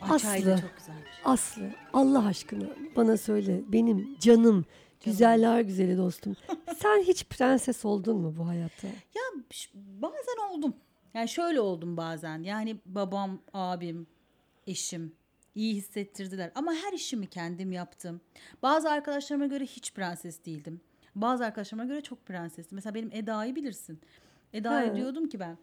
[0.00, 0.60] Aslı.
[0.60, 1.10] çok güzelmiş.
[1.24, 2.64] Aslı Allah aşkına
[2.96, 4.64] bana söyle benim canım
[5.04, 6.36] güzeller güzeli dostum.
[6.78, 8.86] Sen hiç prenses oldun mu bu hayatta?
[8.86, 10.74] Ya ş- bazen oldum.
[11.14, 12.42] Yani şöyle oldum bazen.
[12.42, 14.06] Yani babam, abim,
[14.66, 15.12] eşim
[15.60, 16.50] iyi hissettirdiler.
[16.54, 18.20] Ama her işimi kendim yaptım.
[18.62, 20.80] Bazı arkadaşlarıma göre hiç prenses değildim.
[21.14, 22.76] Bazı arkadaşlarıma göre çok prensestim.
[22.76, 24.00] Mesela benim Eda'yı bilirsin.
[24.52, 25.58] Eda'ya diyordum ki ben.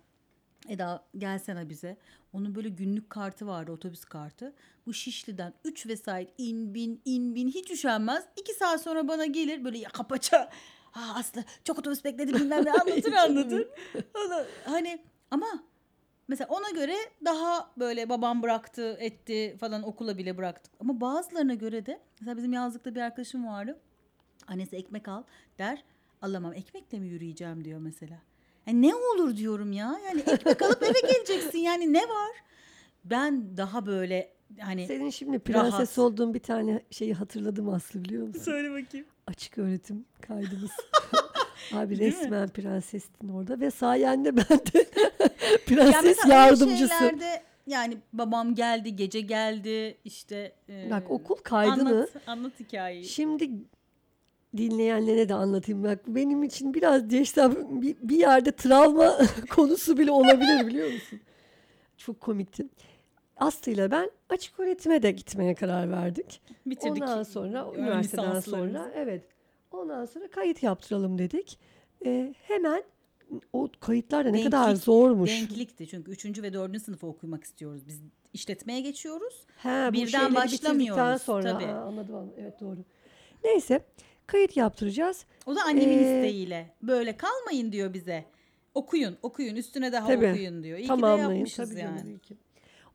[0.70, 1.98] Eda gelsene bize.
[2.34, 4.54] Onun böyle günlük kartı vardı otobüs kartı.
[4.86, 8.24] Bu Şişli'den 3 vesait in bin in bin hiç üşenmez.
[8.38, 10.50] 2 saat sonra bana gelir böyle yaka paça.
[10.91, 13.68] Ha Aslı çok otobüs bekledim bilmem ne anlatır anlatır.
[14.16, 15.00] Ona, hani
[15.32, 15.64] ama
[16.27, 16.95] mesela ona göre
[17.26, 20.74] daha böyle babam bıraktı etti falan okula bile bıraktık.
[20.79, 23.79] Ama bazılarına göre de mesela bizim yazlıkta bir arkadaşım vardı.
[24.48, 25.24] Annesi ekmek al
[25.60, 25.84] der.
[26.21, 28.18] Alamam ekmekle mi yürüyeceğim diyor mesela.
[28.68, 29.99] Yani ne olur diyorum ya.
[30.05, 31.60] Yani ekmek alıp eve geleceksin.
[31.60, 32.32] Yani ne var?
[33.05, 35.98] Ben daha böyle hani Senin şimdi prenses Rahat.
[35.98, 38.41] olduğun bir tane şeyi hatırladım Aslı biliyor musun?
[38.41, 39.05] söyle bakayım.
[39.27, 40.71] Açık öğretim kaydımız.
[41.74, 42.22] Abi Değil mi?
[42.22, 44.86] resmen prensestin orada ve sayende ben de
[45.66, 46.94] prenses öyle yardımcısı.
[46.99, 50.52] şeylerde yani babam geldi, gece geldi işte.
[50.70, 53.05] e, Bak okul kaydını Anlat, anlat hikayeyi.
[53.05, 53.49] Şimdi
[54.58, 55.84] dinleyenlere de anlatayım.
[55.84, 57.41] Bak benim için biraz değişti.
[57.70, 59.18] Bir, bir yerde travma
[59.49, 61.20] konusu bile olabilir biliyor musun?
[61.98, 62.66] Çok komikti.
[63.38, 66.42] Aslı ile ben açık öğretime de gitmeye karar verdik.
[66.66, 67.03] Bitirdik.
[67.03, 69.24] Ondan sonra üniversiteden sonra evet.
[69.72, 71.59] Ondan sonra kayıt yaptıralım dedik.
[72.06, 72.84] Ee, hemen
[73.53, 75.29] o kayıtlar da ne kadar Denklik- zormuş.
[75.29, 76.41] Denklikti çünkü 3.
[76.41, 76.79] ve 4.
[76.79, 77.88] sınıfı okumak istiyoruz.
[77.88, 78.01] Biz
[78.34, 79.46] işletmeye geçiyoruz.
[79.57, 81.53] He, Birden başlamıyoruz, sonra.
[81.53, 81.66] tabii.
[81.66, 82.34] Ha, anladım, anladım.
[82.42, 82.78] Evet doğru.
[83.44, 83.86] Neyse
[84.28, 85.25] kayıt yaptıracağız.
[85.46, 86.74] O da annemin Ee, isteğiyle.
[86.81, 88.25] Böyle kalmayın diyor bize.
[88.74, 89.56] Okuyun, okuyun.
[89.56, 90.28] Üstüne daha Tabii.
[90.30, 90.78] okuyun diyor.
[90.78, 91.31] İyi ki de Tamamlayın.
[91.34, 92.18] yapmışız Tabii yani.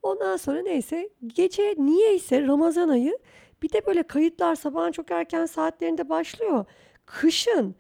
[0.03, 3.19] Ondan sonra neyse gece niyeyse Ramazan ayı
[3.63, 6.65] bir de böyle kayıtlar sabahın çok erken saatlerinde başlıyor.
[7.07, 7.75] Kışın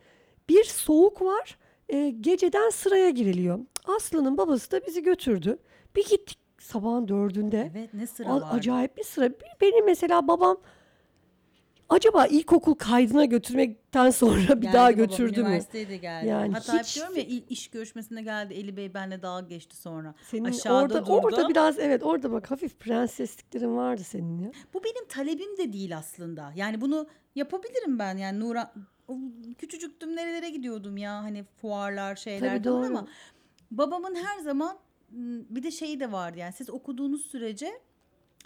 [0.49, 1.59] bir soğuk var.
[1.89, 3.59] e, geceden sıraya giriliyor.
[3.97, 5.59] Aslı'nın babası da bizi götürdü.
[5.97, 7.71] Bir gittik sabahın dördünde.
[7.77, 8.49] Evet ne sıra var.
[8.53, 9.31] acayip bir sıra.
[9.61, 10.57] Benim mesela babam
[11.93, 15.49] acaba ilkokul kaydına götürmekten sonra bir Geldi daha babam, götürdü mü?
[15.49, 16.27] Üniversiteye de geldi.
[16.27, 18.55] Yani Hatta hiç- diyorum ya il- iş görüşmesine geldi.
[18.55, 20.15] Eli Bey benle dalga geçti sonra.
[20.31, 24.51] Senin Aşağıda orada durdu orada biraz evet orada bak hafif prensesliklerin vardı senin ya.
[24.75, 26.53] Bu benim talebim de değil aslında.
[26.57, 28.17] Yani bunu yapabilirim ben.
[28.17, 28.75] Yani Nura
[29.59, 33.07] küçücüktüm nerelere gidiyordum ya hani fuarlar şeyler ama
[33.71, 34.79] babamın her zaman
[35.51, 37.73] bir de şeyi de vardı yani siz okuduğunuz sürece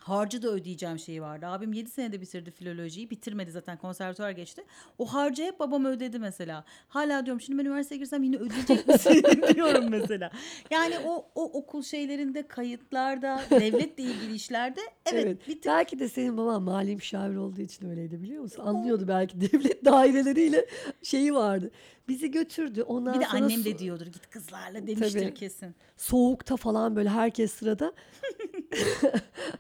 [0.09, 1.47] harcı da ödeyeceğim şeyi vardı.
[1.47, 3.11] Abim 7 senede bitirdi filolojiyi.
[3.11, 4.65] Bitirmedi zaten konservatuar geçti.
[4.99, 6.65] O harcı hep babam ödedi mesela.
[6.89, 9.23] Hala diyorum şimdi ben üniversiteye girsem yine ödeyecek misin
[9.55, 10.31] diyorum mesela.
[10.71, 14.81] Yani o, o okul şeylerinde kayıtlarda devletle ilgili işlerde
[15.13, 15.49] evet, Evet.
[15.49, 18.63] bir tık Belki de senin baban mali müşavir olduğu için öyleydi biliyor musun?
[18.67, 20.67] Anlıyordu belki devlet daireleriyle
[21.03, 21.71] şeyi vardı.
[22.09, 22.83] Bizi götürdü.
[22.83, 25.35] Ondan Bir de sonra annem de diyordur git kızlarla demiştir Tabii.
[25.35, 25.75] kesin.
[25.97, 27.93] soğukta falan böyle herkes sırada.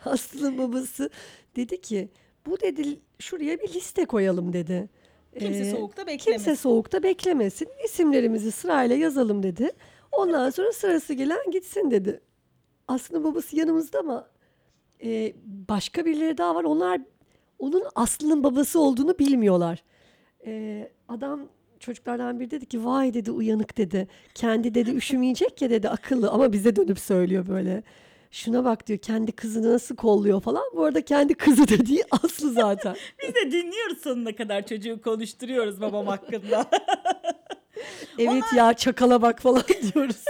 [0.04, 1.10] Aslı'nın babası
[1.56, 2.08] dedi ki
[2.46, 4.88] bu dedi şuraya bir liste koyalım dedi.
[5.38, 6.32] Kimse Ee, soğukta beklemesin.
[6.44, 7.68] Kimse soğukta beklemesin.
[7.84, 9.70] İsimlerimizi sırayla yazalım dedi.
[10.12, 12.20] Ondan sonra sırası gelen gitsin dedi.
[12.88, 14.28] Aslında babası yanımızda ama
[15.04, 15.32] e,
[15.68, 16.64] başka birileri daha var.
[16.64, 17.00] Onlar
[17.58, 19.82] onun Aslı'nın babası olduğunu bilmiyorlar.
[20.46, 21.40] E, adam
[21.80, 24.08] çocuklardan biri dedi ki vay dedi uyanık dedi.
[24.34, 27.82] Kendi dedi üşümeyecek ya dedi akıllı ama bize dönüp söylüyor böyle.
[28.36, 30.64] Şuna bak diyor kendi kızını nasıl kolluyor falan.
[30.74, 32.96] Bu arada kendi kızı dediği Aslı zaten.
[33.22, 36.70] Biz de dinliyoruz sonuna kadar çocuğu konuşturuyoruz babam hakkında.
[38.18, 39.62] Evet ya çakala bak falan
[39.94, 40.24] diyoruz.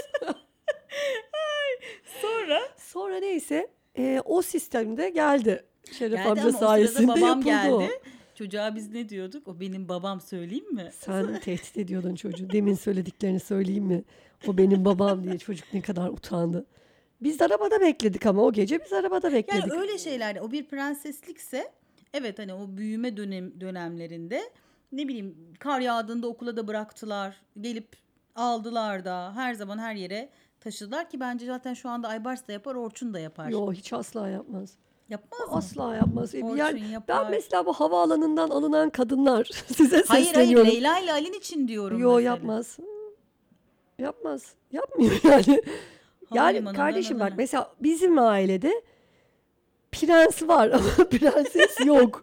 [2.22, 3.68] Sonra Sonra neyse
[3.98, 5.64] e, o sistemde geldi.
[5.92, 7.72] Şeref geldi amca sayesinde babam yapıldı geldi.
[7.72, 7.82] o.
[8.34, 9.48] Çocuğa biz ne diyorduk?
[9.48, 10.90] O benim babam söyleyeyim mi?
[11.00, 12.50] Sen tehdit ediyordun çocuğu.
[12.50, 14.04] Demin söylediklerini söyleyeyim mi?
[14.46, 16.66] O benim babam diye çocuk ne kadar utandı.
[17.20, 19.66] Biz de arabada bekledik ama o gece biz arabada bekledik.
[19.66, 21.72] Yani öyle şeylerde o bir prenseslikse
[22.14, 24.50] evet hani o büyüme dönem dönemlerinde
[24.92, 27.36] ne bileyim kar yağdığında okula da bıraktılar.
[27.60, 27.88] Gelip
[28.34, 30.28] aldılar da her zaman her yere
[30.60, 33.48] taşıdılar ki bence zaten şu anda Aybars da yapar, Orçun da yapar.
[33.48, 34.70] Yo hiç asla yapmaz.
[35.08, 35.56] Yapmaz O mı?
[35.58, 36.34] Asla yapmaz.
[36.34, 37.24] E, Orçun yer- yapar.
[37.24, 39.44] ben mesela bu havaalanından alınan kadınlar
[39.76, 40.68] size Hayır hayır sesleniyorum.
[40.70, 42.30] Leyla ile Alin için diyorum Yo mesela.
[42.30, 42.78] yapmaz.
[43.98, 44.54] Yapmaz.
[44.72, 45.62] Yapmıyor yani.
[46.34, 48.82] Yani Havalimanından kardeşim bak mesela bizim ailede
[49.92, 52.22] prens var ama prenses yok.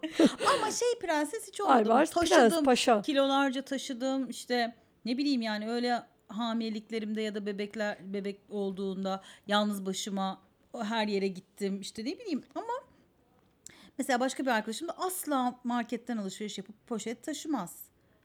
[0.58, 2.38] Ama şey prenses hiç Ay var taşıdım.
[2.38, 3.02] prens paşa.
[3.02, 4.30] Kilolarca taşıdım.
[4.30, 4.74] işte
[5.04, 10.40] ne bileyim yani öyle hamileliklerimde ya da bebekler bebek olduğunda yalnız başıma
[10.82, 11.80] her yere gittim.
[11.80, 12.72] işte ne bileyim ama
[13.98, 17.76] mesela başka bir arkadaşım da asla marketten alışveriş yapıp poşet taşımaz.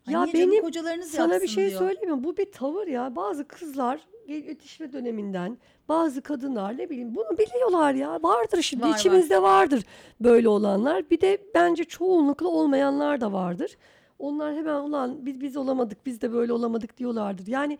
[0.07, 1.79] Ay Ya canım, benim kocalarınız Sana bir şey diyor.
[1.79, 2.23] söyleyeyim mi?
[2.23, 3.15] Bu bir tavır ya.
[3.15, 3.99] Bazı kızlar
[4.35, 5.57] yetişme döneminden
[5.89, 8.19] bazı kadınlar ne bileyim bunu biliyorlar ya.
[8.23, 8.95] Vardır şimdi var.
[8.97, 9.83] içimizde vardır
[10.21, 11.09] böyle olanlar.
[11.09, 13.77] Bir de bence çoğunlukla olmayanlar da vardır.
[14.19, 17.47] Onlar hemen ulan biz biz olamadık biz de böyle olamadık diyorlardır.
[17.47, 17.77] Yani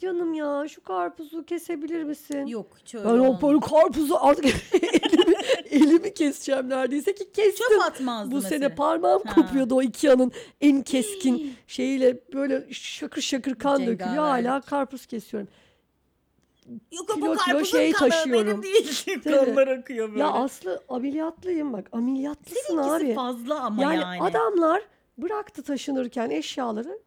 [0.00, 2.46] canım ya şu karpuzu kesebilir misin?
[2.46, 3.42] Yok hiç öyle Ben o olmaz.
[3.42, 4.44] böyle karpuzu artık
[4.92, 5.34] elimi,
[5.70, 7.66] elimi keseceğim neredeyse ki kestim.
[7.68, 8.48] Çöp atmazdı Bu mesela.
[8.58, 9.34] sene parmağım Ha.
[9.34, 14.14] kopuyordu o Ikea'nın en keskin şeyiyle böyle şakır şakır kan dökülüyor.
[14.16, 15.48] Hala karpuz kesiyorum.
[16.92, 18.46] Yok kilo bu kilo karpuzun şey kanı taşıyorum.
[18.46, 19.04] benim değil.
[19.24, 19.34] Tabii.
[19.34, 20.20] Kanlar akıyor böyle.
[20.20, 21.88] Ya Aslı ameliyatlıyım bak.
[21.92, 23.14] Ameliyatlısın Seninkisi abi.
[23.14, 24.22] fazla ama Yani, yani.
[24.22, 24.82] adamlar
[25.18, 26.98] bıraktı taşınırken eşyaları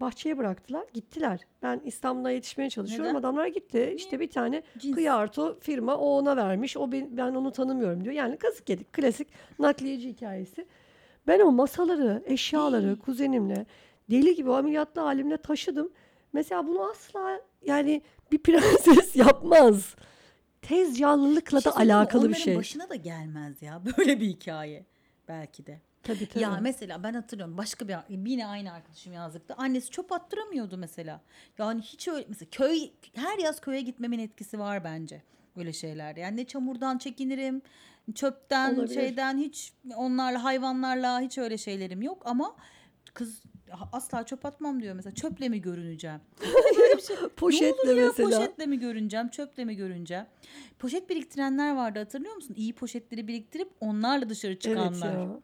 [0.00, 1.40] bahçeye bıraktılar gittiler.
[1.62, 3.06] Ben İstanbul'a yetişmeye çalışıyorum.
[3.08, 3.20] Neden?
[3.20, 3.92] Adamlar gitti.
[3.96, 4.94] İşte bir tane Cins.
[4.94, 6.76] Kıyarto firma o ona vermiş.
[6.76, 8.14] O ben, ben onu tanımıyorum diyor.
[8.14, 8.92] Yani kazık yedik.
[8.92, 9.28] Klasik
[9.58, 10.66] nakliyeci hikayesi.
[11.26, 13.66] Ben o masaları, eşyaları kuzenimle
[14.10, 15.90] deli gibi o ameliyatlı halimle taşıdım.
[16.32, 18.02] Mesela bunu asla yani
[18.32, 19.94] bir prenses yapmaz.
[20.62, 22.56] Tez canlılıkla Bir şey da alakalı bir şey.
[22.56, 24.86] başına da gelmez ya böyle bir hikaye
[25.28, 25.80] belki de.
[26.02, 26.42] Tabii tabii.
[26.42, 31.20] Ya mesela ben hatırlıyorum başka bir yine aynı arkadaşım yazlıkta annesi çöp attıramıyordu mesela.
[31.58, 35.22] Yani hiç öyle mesela köy her yaz köye gitmemin etkisi var bence
[35.56, 36.16] böyle şeyler.
[36.16, 37.62] Yani ne çamurdan çekinirim,
[38.14, 38.94] çöpten, Olabilir.
[38.94, 42.56] şeyden hiç onlarla hayvanlarla hiç öyle şeylerim yok ama
[43.14, 43.42] kız
[43.92, 45.14] asla çöp atmam diyor mesela.
[45.14, 46.20] Çöple mi görüneceğim?
[46.80, 47.16] Böyle bir şey.
[47.36, 48.38] Poşetle ne ya, mesela.
[48.38, 50.24] Poşetle mi görüneceğim, çöple mi görüneceğim?
[50.78, 52.54] Poşet biriktirenler vardı hatırlıyor musun?
[52.58, 55.12] İyi poşetleri biriktirip onlarla dışarı Evet çıkanlar.
[55.12, 55.40] ya.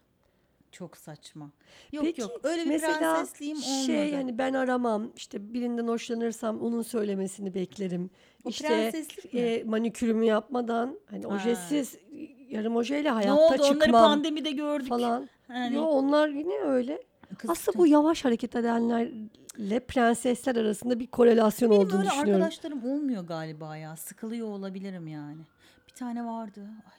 [0.72, 1.50] Çok saçma.
[1.92, 3.86] Yok Peki, yok öyle bir mesela prensesliğim olmadı.
[3.86, 8.10] Şey hani ben aramam işte birinden hoşlanırsam onun söylemesini beklerim.
[8.44, 8.92] O işte
[9.32, 11.28] e, manikürümü yapmadan hani Ha.
[11.34, 11.96] ojesiz
[12.48, 14.88] yarım ojeyle ne hayatta oldu onları çıkmam pandemide gördük.
[14.88, 15.28] falan.
[15.48, 17.02] Hani Yo onlar yine öyle.
[17.38, 22.34] Kız- Aslında bu yavaş hareket edenlerle prensesler arasında bir korelasyon benim olduğunu öyle düşünüyorum.
[22.34, 23.96] arkadaşlarım olmuyor galiba ya.
[23.96, 25.42] Sıkılıyor olabilirim yani.
[25.88, 26.60] Bir tane vardı.
[26.60, 26.98] Ay.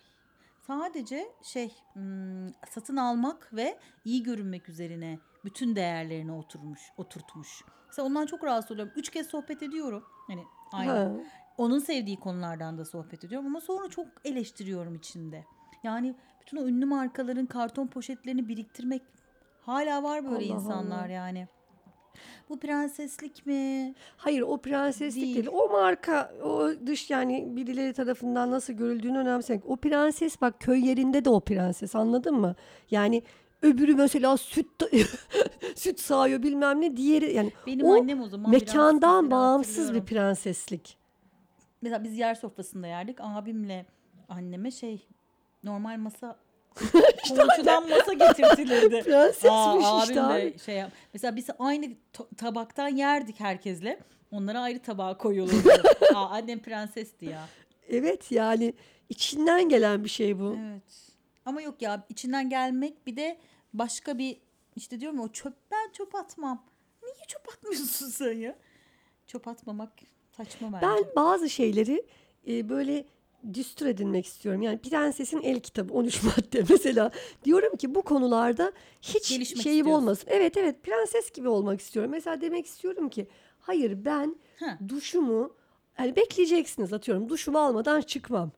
[0.68, 7.63] Sadece şey hmm, satın almak ve iyi görünmek üzerine bütün değerlerini oturmuş, oturtmuş.
[7.88, 8.94] Mesela ondan çok rahatsız oluyorum.
[8.95, 10.03] Üç kez sohbet ediyorum.
[10.27, 10.92] Hani aynı.
[10.92, 11.12] Ha.
[11.57, 15.45] Onun sevdiği konulardan da sohbet ediyorum ama sonra çok eleştiriyorum içinde.
[15.83, 19.01] Yani bütün o ünlü markaların karton poşetlerini biriktirmek
[19.69, 21.07] hala var böyle Allah insanlar Allah.
[21.07, 21.48] yani.
[22.50, 23.94] Bu prenseslik mi?
[24.18, 25.36] Hayır o prenseslik Değil.
[25.36, 25.48] değil.
[25.51, 29.66] O marka o dış yani birileri tarafından nasıl görüldüğünü önemsemek.
[29.66, 32.56] O prenses bak köy yerinde de o prenses anladın mı?
[32.92, 33.24] Yani
[33.62, 34.68] öbürü mesela süt
[35.75, 40.98] süt sağıyor bilmem ne diğeri yani Benim o annem o zaman mekandan bağımsız bir prenseslik.
[41.81, 43.18] Mesela biz yer sofrasında yerdik.
[43.21, 43.86] Abimle
[44.30, 45.07] anneme şey
[45.63, 46.36] normal masa
[47.29, 49.01] komşudan masa getirtilirdi.
[49.05, 50.59] Prensesmiş Aa, işte abim de abi.
[50.59, 50.91] şey yap.
[51.13, 53.99] Mesela biz aynı to- tabaktan yerdik herkesle.
[54.31, 55.69] Onlara ayrı tabağa koyulurdu.
[56.15, 57.47] Aa, annem prensesti ya.
[57.89, 58.73] Evet yani
[59.09, 60.57] içinden gelen bir şey bu.
[60.71, 61.11] Evet.
[61.45, 63.37] Ama yok ya içinden gelmek bir de
[63.73, 64.37] başka bir
[64.75, 66.65] işte diyorum ya o çöp ben çöp atmam.
[67.04, 68.56] Niye çöp atmıyorsun sen ya?
[69.27, 69.92] Çöp atmamak
[70.37, 70.85] saçma bence.
[70.87, 72.04] Ben bazı şeyleri
[72.47, 73.06] e, böyle
[73.53, 74.61] düstur edinmek istiyorum.
[74.61, 77.11] Yani Prenses'in el kitabı 13 madde mesela.
[77.45, 80.03] Diyorum ki bu konularda hiç Gelişmek şeyim istiyorsun.
[80.03, 80.27] olmasın.
[80.31, 82.11] Evet evet prenses gibi olmak istiyorum.
[82.11, 83.27] Mesela demek istiyorum ki
[83.59, 84.77] hayır ben Ha.
[84.87, 85.53] duşumu
[85.99, 88.51] yani bekleyeceksiniz atıyorum duşumu almadan çıkmam.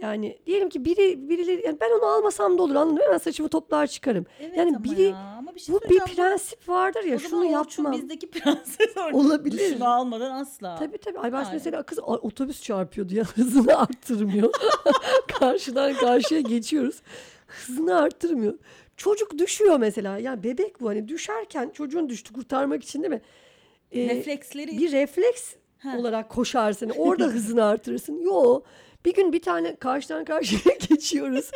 [0.00, 3.00] Yani diyelim ki biri birileri yani ben onu almasam da olur anladın mı?
[3.04, 4.26] Hemen saçımı toplar çıkarım.
[4.40, 5.16] Evet yani ama biri ya.
[5.38, 6.16] Ama bir şey bu bir söyleyeceğim.
[6.16, 7.92] prensip vardır ya O şunu zaman Orçun yapmam.
[8.02, 8.96] bizdeki prenses.
[9.12, 9.70] Olabilir.
[9.70, 10.76] Duşunu almadan asla.
[10.78, 11.18] Tabii tabii.
[11.18, 11.52] Ay baş Aynen.
[11.54, 14.50] mesela kız a- otobüs çarpıyordu ya hızını arttırmıyor.
[15.38, 17.02] Karşıdan karşıya geçiyoruz.
[17.46, 18.54] Hızını arttırmıyor.
[18.96, 20.18] Çocuk düşüyor mesela.
[20.18, 23.22] Yani bebek bu hani düşerken çocuğun düştü kurtarmak için değil mi?
[23.92, 25.96] Ee, Refleksleri bir refleks Ha.
[25.98, 26.90] olarak koşarsın.
[26.98, 28.20] Orada hızını artırırsın.
[28.20, 28.60] Yo.
[29.04, 31.50] Bir gün bir tane karşıdan karşıya geçiyoruz.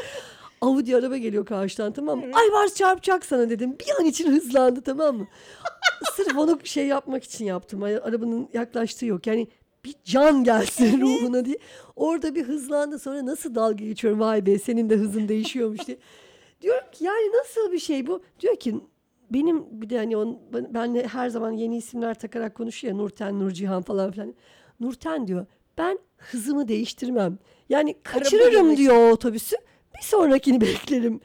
[0.60, 2.24] Audi araba geliyor karşıdan tamam mı?
[2.24, 3.76] Ay var çarpacak sana dedim.
[3.80, 5.26] Bir an için hızlandı tamam mı?
[6.16, 7.82] Sırf onu şey yapmak için yaptım.
[7.82, 9.26] Arabanın yaklaştığı yok.
[9.26, 9.48] Yani
[9.84, 11.58] bir can gelsin ruhuna diye.
[11.96, 15.98] Orada bir hızlandı sonra nasıl dalga geçiyorum vay be senin de hızın değişiyormuş diye.
[16.60, 18.22] Diyorum ki yani nasıl bir şey bu?
[18.40, 18.74] Diyor ki
[19.30, 23.82] benim bir de hani on, ben- her zaman yeni isimler takarak konuşuyor ya Nurten, Nurcihan
[23.82, 24.34] falan filan.
[24.80, 25.46] Nurten diyor
[25.78, 27.38] ben hızımı değiştirmem.
[27.68, 29.56] Yani kaçırırım diyor o otobüsü.
[29.98, 31.20] bir sonrakini beklerim.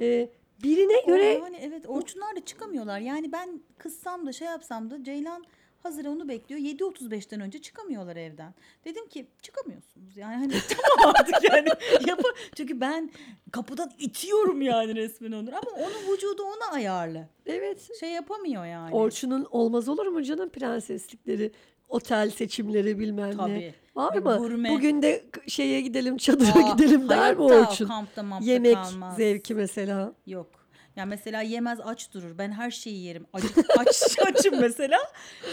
[0.00, 0.28] Ee,
[0.62, 2.98] birine göre Yani evet Orçunlar da çıkamıyorlar.
[2.98, 5.44] Yani ben kızsam da şey yapsam da Ceylan
[5.82, 6.60] hazır onu bekliyor.
[6.60, 8.54] 7.35'ten önce çıkamıyorlar evden.
[8.84, 10.16] Dedim ki çıkamıyorsunuz.
[10.16, 11.68] Yani hani tamam artık yani.
[12.06, 13.10] Yapı Çünkü ben
[13.52, 15.56] kapıdan itiyorum yani resmen onları.
[15.56, 17.28] Ama onun vücudu ona ayarlı.
[17.46, 18.94] evet Şey yapamıyor yani.
[18.94, 21.52] Orçun'un olmaz olur mu canım prenseslikleri,
[21.88, 23.74] otel seçimleri bilmem ne.
[23.96, 24.38] Var Ve mı?
[24.38, 24.70] gurme.
[24.70, 27.86] Bugün de şeye gidelim, çadıra Aa, gidelim der mi hayatta Orçun?
[27.86, 29.16] Kampta mampta Yemek kalmaz.
[29.16, 30.12] zevki mesela.
[30.26, 30.50] Yok.
[30.96, 32.38] Ya mesela yemez aç durur.
[32.38, 33.26] Ben her şeyi yerim.
[33.32, 33.46] Acı,
[33.78, 34.98] aç, açım mesela.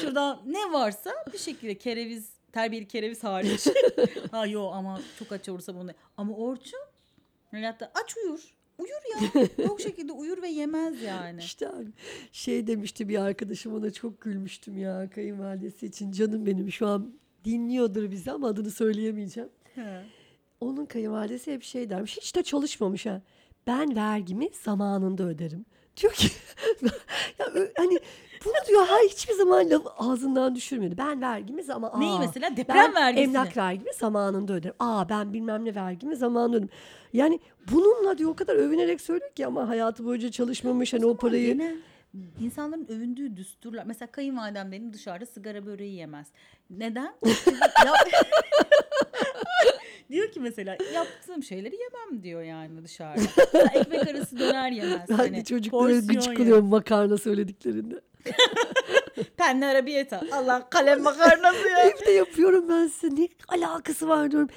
[0.01, 3.67] Şurada ne varsa bir şekilde kereviz, terbiyeli kereviz hariç.
[4.31, 5.91] ha yo ama çok aç olursa bunu.
[6.17, 6.79] Ama Orçun
[7.51, 8.39] hayatta aç uyur.
[8.77, 9.01] Uyur
[9.35, 9.41] ya.
[9.65, 11.39] Yok şekilde uyur ve yemez yani.
[11.39, 11.88] İşte abi,
[12.31, 16.12] şey demişti bir arkadaşım ona çok gülmüştüm ya kayınvalidesi için.
[16.12, 17.13] Canım benim şu an
[17.45, 19.50] dinliyordur bizi ama adını söyleyemeyeceğim.
[19.75, 20.01] He.
[20.59, 22.17] Onun kayınvalidesi hep şey dermiş.
[22.17, 23.21] Hiç de çalışmamış ha.
[23.67, 25.65] Ben vergimi zamanında öderim.
[25.97, 26.27] Diyor ki
[27.39, 27.45] ya,
[27.77, 28.00] hani
[28.45, 30.97] bunu diyor ha hiçbir zaman laf ağzından düşürmedi.
[30.97, 32.57] Ben vergimi zaman Neyi mesela?
[32.57, 33.23] Deprem ben vergisini.
[33.23, 34.75] emlak vergimi zamanında öderim.
[34.79, 36.69] Aa ben bilmem ne vergimi zamanında öderim.
[37.13, 37.39] Yani
[37.71, 41.47] bununla diyor o kadar övünerek söylüyor ki ama hayatı boyunca çalışmamış hani o parayı.
[41.57, 41.75] Genel
[42.39, 43.84] insanların övündüğü düsturlar.
[43.86, 46.27] Mesela kayınvalidem benim dışarıda sigara böreği yemez.
[46.70, 47.13] Neden?
[50.10, 53.22] Diyor ki mesela yaptığım şeyleri yemem diyor yani dışarıda.
[53.74, 55.10] Ekmek arası döner yemez.
[55.10, 58.01] Ben Hani çocuklara gıcık oluyorum makarna söylediklerinde.
[59.38, 60.22] Penne arabiyeta.
[60.32, 61.79] Allah kalem makarnası ya.
[61.79, 63.15] Evde yapıyorum ben size.
[63.15, 64.50] Ne alakası var diyorum.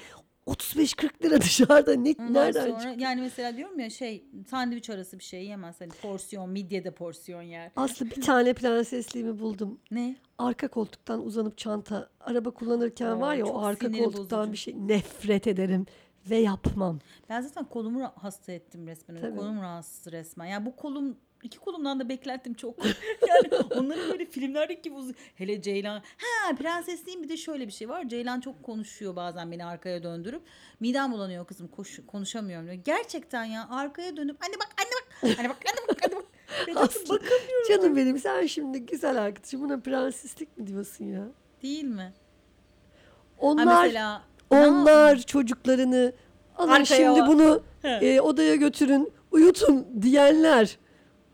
[0.47, 1.95] 35-40 lira dışarıda.
[1.95, 2.95] Ne, Ondan nereden sonra çıktı?
[2.99, 5.81] yani mesela diyorum ya şey sandviç arası bir şey yemez.
[5.81, 7.71] Hani porsiyon midye de porsiyon yer.
[7.75, 9.79] Aslı bir tane prensesliğimi buldum.
[9.91, 10.15] Ne?
[10.37, 12.09] Arka koltuktan uzanıp çanta.
[12.19, 14.51] Araba kullanırken Oo, var ya o arka koltuktan bozucu.
[14.51, 15.85] bir şey nefret ederim.
[16.29, 16.99] Ve yapmam.
[17.29, 19.21] Ben zaten kolumu hasta ettim resmen.
[19.21, 19.35] Tabii.
[19.35, 20.45] Kolum rahatsız resmen.
[20.45, 22.85] Yani bu kolum iki kolumdan da beklentim çok.
[23.27, 25.15] yani onların böyle filmlerdeki gibi uzun.
[25.35, 26.01] Hele Ceylan.
[26.17, 28.07] Ha prensesliğin bir de şöyle bir şey var.
[28.07, 30.41] Ceylan çok konuşuyor bazen beni arkaya döndürüp.
[30.79, 32.77] Midem bulanıyor kızım koş, konuşamıyorum diyor.
[32.85, 36.25] Gerçekten ya arkaya dönüp anne bak anne bak anne bak anne bak anne bak.
[36.75, 37.67] Aslı, Bakamıyorum.
[37.69, 41.27] Canım benim sen şimdi güzel arkadaşım buna prenseslik mi diyorsun ya?
[41.63, 42.01] Değil mi?
[42.01, 42.13] Ha
[43.37, 46.13] Onlar mesela ne onlar çocuklarını
[46.57, 47.89] alın Arkaya şimdi o- bunu He.
[47.89, 50.77] e, odaya götürün uyutun diyenler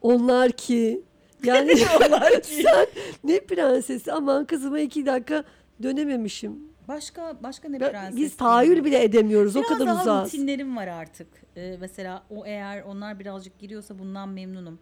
[0.03, 1.01] onlar ki
[1.43, 2.63] yani Onlar ki.
[2.63, 2.87] sen
[3.23, 5.43] ne prensesi aman kızıma iki dakika
[5.83, 6.59] dönememişim.
[6.87, 8.15] Başka başka ne Ben- prenses?
[8.19, 10.33] biz tahayyül bile edemiyoruz Biraz o kadar daha uzağız.
[10.33, 11.27] rutinlerim var artık.
[11.57, 14.79] Ee, mesela o eğer onlar birazcık giriyorsa bundan memnunum.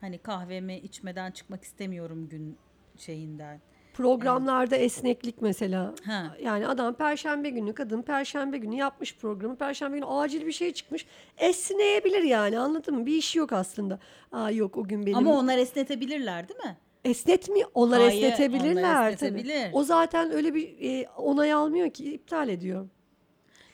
[0.00, 2.56] Hani kahvemi içmeden çıkmak istemiyorum gün
[2.98, 3.60] şeyinden.
[3.94, 5.94] Programlarda esneklik mesela.
[6.06, 6.36] Ha.
[6.42, 9.56] Yani adam perşembe günü kadın perşembe günü yapmış programı.
[9.56, 11.06] Perşembe günü acil bir şey çıkmış.
[11.38, 13.06] Esneyebilir yani anladın mı?
[13.06, 13.98] Bir işi yok aslında.
[14.32, 15.18] Aa yok o gün benim.
[15.18, 16.76] Ama onlar esnetebilirler değil mi?
[17.04, 17.68] Esnetmiyor.
[17.74, 18.82] Onlar Hayır, esnetebilirler.
[18.82, 19.12] onlar tabii.
[19.14, 19.70] esnetebilir.
[19.72, 22.88] O zaten öyle bir e, onay almıyor ki iptal ediyor.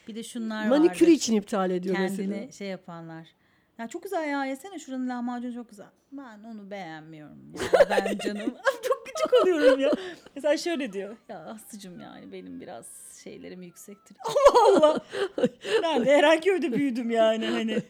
[0.07, 1.07] Bir de şunlar Manikür vardır.
[1.07, 2.51] için iptal ediyor Kendini mesela.
[2.51, 3.27] şey yapanlar.
[3.79, 5.87] Ya çok güzel ya yesene şuranın lahmacunu çok güzel.
[6.11, 7.37] Ben onu beğenmiyorum.
[7.73, 7.89] Ya.
[7.89, 9.91] Ben canım çok küçük oluyorum ya.
[10.35, 11.17] Mesela şöyle diyor.
[11.29, 12.85] Ya Aslı'cım yani benim biraz
[13.23, 14.17] şeylerim yüksektir.
[14.25, 14.99] Allah Allah.
[15.83, 17.83] Ben de Erenköy'de büyüdüm yani hani.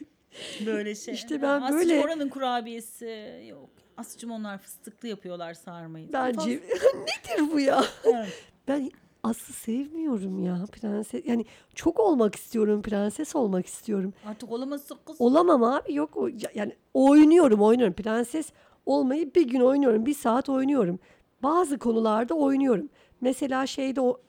[0.65, 1.13] Böyle şey.
[1.13, 3.69] İşte ben Aslı'cım böyle- oranın kurabiyesi yok.
[3.97, 6.13] Aslı'cım onlar fıstıklı yapıyorlar sarmayı.
[6.13, 6.49] Bence
[6.95, 7.81] nedir bu ya?
[8.03, 8.27] Fazla-
[8.67, 8.91] Ben
[9.23, 11.25] Aslı sevmiyorum ya prenses.
[11.25, 11.45] Yani
[11.75, 14.13] çok olmak istiyorum prenses olmak istiyorum.
[14.25, 15.21] Artık olamazsın kız.
[15.21, 18.51] Olamam abi yok o yani oynuyorum oynuyorum prenses
[18.85, 20.99] olmayı bir gün oynuyorum bir saat oynuyorum.
[21.43, 22.89] Bazı konularda oynuyorum.
[23.21, 24.21] Mesela şeyde o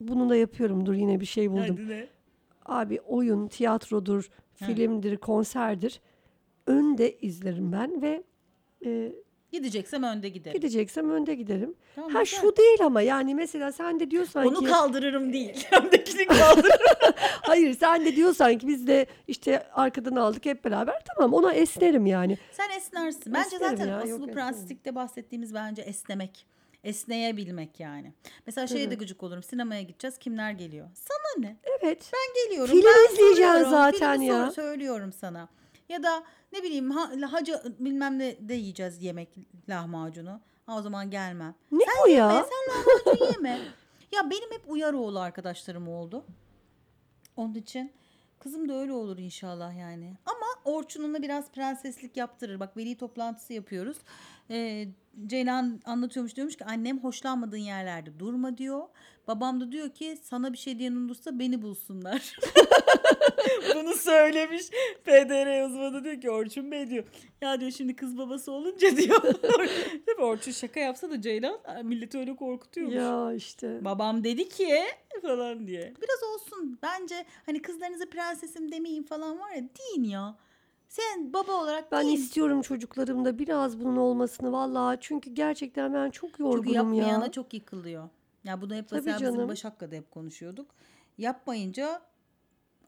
[0.00, 1.62] bunu da yapıyorum dur yine bir şey buldum.
[1.62, 2.06] Hadi ne?
[2.66, 6.00] Abi oyun, tiyatrodur, filmdir, konserdir.
[6.66, 8.22] Önde izlerim ben ve
[8.84, 9.12] e,
[9.52, 10.60] Gideceksem önde giderim.
[10.60, 11.74] gideceksem önde giderim.
[11.94, 12.40] Tamam, ha güzel.
[12.40, 15.66] şu değil ama yani mesela sen de diyorsan Onu ki kaldırırım değil.
[15.82, 17.12] Öndekini kaldırırım.
[17.42, 22.06] hayır sen de diyorsan ki biz de işte arkadan aldık hep beraber tamam ona esnerim
[22.06, 22.38] yani.
[22.52, 23.34] Sen esnersin.
[23.34, 24.34] Bence Esnerim zaten ya, asıl esnemem.
[24.34, 26.46] prenslikte bahsettiğimiz bence esnemek.
[26.84, 28.12] Esneyebilmek yani.
[28.46, 29.42] Mesela şeye de gıcık olurum.
[29.42, 30.18] Sinemaya gideceğiz.
[30.18, 30.86] Kimler geliyor?
[30.94, 31.56] Sana ne?
[31.64, 32.10] Evet.
[32.12, 32.74] Ben geliyorum.
[32.74, 34.50] Film ben soruyorum, zaten filmi ya.
[34.50, 35.48] söylüyorum sana.
[35.88, 39.28] Ya da ne bileyim ha, hacı bilmem ne de yiyeceğiz yemek
[39.68, 40.40] lahmacunu.
[40.66, 41.54] Ha, o zaman gelmem.
[41.72, 42.32] Ne o ya?
[42.32, 43.60] Yeme, sen lahmacun yeme.
[44.12, 46.24] Ya benim hep uyar oğlu arkadaşlarım oldu.
[47.36, 47.92] Onun için
[48.38, 50.16] kızım da öyle olur inşallah yani.
[50.26, 52.60] Ama Orçun'una biraz prenseslik yaptırır.
[52.60, 53.96] Bak veli toplantısı yapıyoruz.
[54.50, 54.88] Ee,
[55.26, 58.82] Ceylan anlatıyormuş diyormuş ki annem hoşlanmadığın yerlerde durma diyor.
[59.28, 62.36] Babam da diyor ki sana bir şey diyen olursa beni bulsunlar.
[63.74, 64.62] Bunu söylemiş
[65.04, 67.04] PDR uzmanı diyor ki Orçun Bey diyor.
[67.40, 69.22] Ya diyor şimdi kız babası olunca diyor.
[70.06, 72.96] Tabii Orçun şaka yapsa da Ceylan milleti öyle korkutuyormuş.
[72.96, 73.84] Ya işte.
[73.84, 74.78] Babam dedi ki
[75.22, 75.94] falan diye.
[76.02, 80.36] Biraz olsun bence hani kızlarınıza prensesim demeyin falan var ya deyin ya.
[80.92, 82.16] Sen baba olarak Ben deyin.
[82.16, 84.98] istiyorum çocuklarımda biraz bunun olmasını vallahi.
[85.00, 87.30] Çünkü gerçekten ben çok Çünkü yorgunum yapmayana ya.
[87.30, 88.08] çok yıkılıyor.
[88.44, 89.48] Ya bunu hep Tabii mesela bizim canım.
[89.48, 90.74] Başak'la da hep konuşuyorduk.
[91.18, 92.02] Yapmayınca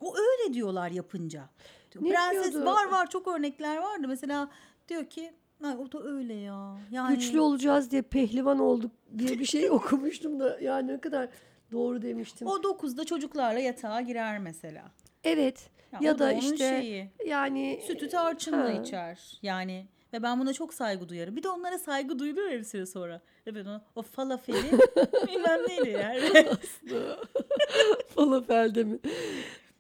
[0.01, 1.49] o öyle diyorlar yapınca.
[2.01, 2.67] Ne Prenses diyordu?
[2.67, 4.09] var var çok örnekler vardı.
[4.09, 4.51] Mesela
[4.89, 5.33] diyor ki
[5.65, 6.77] Ay, o da öyle ya.
[6.91, 11.29] Yani Güçlü olacağız diye pehlivan olduk diye bir şey okumuştum da yani ne kadar
[11.73, 12.47] doğru demiştim.
[12.49, 14.83] o 9'da çocuklarla yatağa girer mesela.
[15.25, 15.71] Evet.
[15.95, 17.11] Ya, Ya o da onun işte şeyi.
[17.27, 18.73] yani Sütü tarçınla Ha.
[18.73, 19.39] içer.
[19.43, 21.37] Yani ve ben buna çok saygı duyarım.
[21.37, 23.21] Bir de onlara saygı duyuluyor ya bir süre sonra.
[23.47, 24.57] Ve ben o, o falafeli
[25.29, 26.21] bilmem neyle yer.
[28.15, 28.99] falafelde mi?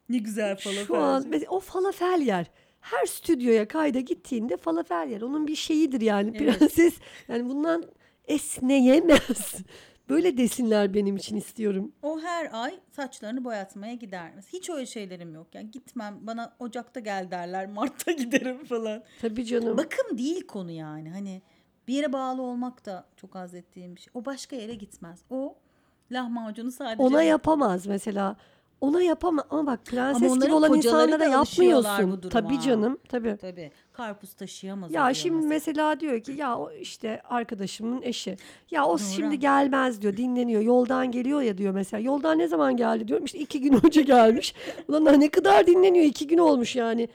[0.08, 0.86] ne güzel falafel.
[0.86, 2.46] Şu an mesela o falafel yer.
[2.80, 5.20] Her stüdyoya kayda gittiğinde falafel yer.
[5.22, 6.36] Onun bir şeyidir yani.
[6.36, 6.58] Evet.
[6.58, 6.94] Prenses
[7.28, 7.84] yani bundan
[8.28, 9.54] esneyemez.
[10.08, 11.92] Böyle desinler benim için istiyorum.
[12.02, 14.32] O her ay saçlarını boyatmaya gider.
[14.52, 15.46] Hiç öyle şeylerim yok.
[15.54, 17.66] Yani gitmem bana Ocak'ta gel derler.
[17.72, 19.02] Mart'ta giderim falan.
[19.20, 19.78] Tabii canım.
[19.78, 21.10] Bakım değil konu yani.
[21.10, 21.42] Hani
[21.88, 24.10] bir yere bağlı olmak da çok haz ettiğim bir şey.
[24.14, 25.20] O başka yere gitmez.
[25.30, 25.56] O
[26.10, 28.36] lahmacunu sadece Ona yapamaz mesela.
[28.84, 32.18] Ona yapamaz ama bak prenses gibi onların olan kocaları insanlara da alışıyorlar yapmıyorsun.
[32.18, 32.48] bu duruma.
[32.48, 33.36] Tabii canım tabii.
[33.40, 34.92] Tabii karpuz taşıyamaz.
[34.92, 35.48] Ya oluyor şimdi mesela.
[35.48, 38.36] mesela diyor ki ya o işte arkadaşımın eşi.
[38.70, 40.62] Ya o şimdi gelmez diyor dinleniyor.
[40.62, 42.00] Yoldan geliyor ya diyor mesela.
[42.00, 43.24] Yoldan ne zaman geldi diyorum.
[43.24, 44.54] İşte iki gün önce gelmiş.
[44.88, 47.08] Ulan ne kadar dinleniyor iki gün olmuş yani.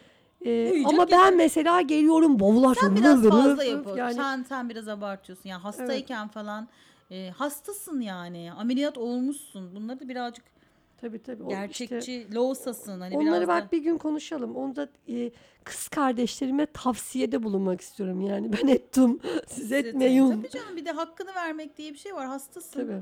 [0.46, 3.98] Ee, Uyuyacak ama ben mesela geliyorum bavullar Sen biraz fazla yapıyorsun.
[3.98, 5.50] Yani, Sen sen biraz abartıyorsun.
[5.50, 6.68] Yani hastayken falan
[7.12, 8.52] e, hastasın yani.
[8.60, 9.76] Ameliyat olmuşsun.
[9.76, 10.46] Bunları da birazcık
[11.02, 11.44] tabii tabii.
[11.44, 13.00] o işte- gerçekçi, loğusasın.
[13.00, 13.72] Hani Onları biraz bak da...
[13.72, 14.56] bir gün konuşalım.
[14.56, 15.32] Onda e,
[15.64, 18.54] kız kardeşlerime tavsiyede bulunmak istiyorum yani.
[18.54, 20.32] Ben ettim, siz etmeyin.
[20.32, 22.28] Tabii canım bir de hakkını vermek diye bir şey var.
[22.28, 22.80] Hastasın.
[22.82, 23.02] Tabii.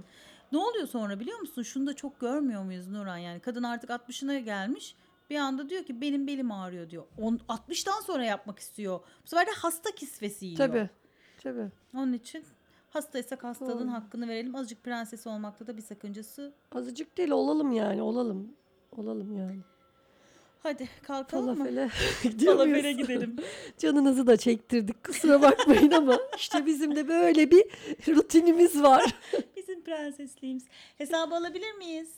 [0.52, 1.64] Ne oluyor sonra biliyor musun?
[1.64, 3.18] Şunu da çok görmüyor muyuz Nurhan?
[3.18, 4.96] Yani kadın artık 60'ına gelmiş.
[5.30, 7.04] Bir anda diyor ki benim belim ağrıyor diyor.
[7.18, 9.00] On, 60'tan sonra yapmak istiyor.
[9.24, 10.58] Bu sefer de hasta kisvesi yiyor.
[10.58, 10.90] Tabii.
[11.44, 11.72] Tabii.
[11.96, 12.44] Onun için
[12.98, 14.56] hastaysak hastalığın hakkını verelim.
[14.56, 16.54] Azıcık prenses olmakta da bir sakıncası.
[16.72, 18.52] Azıcık değil olalım yani olalım.
[18.92, 19.60] Olalım yani.
[20.64, 21.56] Hadi kalkalım mı?
[21.56, 21.90] Falafele
[22.24, 22.46] muyuz?
[22.46, 23.36] Falafele gidelim.
[23.78, 27.66] Canınızı da çektirdik kusura bakmayın ama işte bizim de böyle bir
[28.08, 29.16] rutinimiz var.
[29.56, 30.66] Bizim prensesliğimiz.
[30.98, 32.10] Hesabı alabilir miyiz?